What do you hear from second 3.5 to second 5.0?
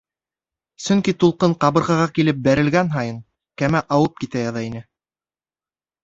кәмә ауып китә яҙа ине.